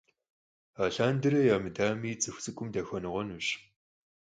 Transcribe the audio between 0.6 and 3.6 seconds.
Алъандэрэ ямыдами, цӀыху цӀыкӀум дахуэныкъуэнущ.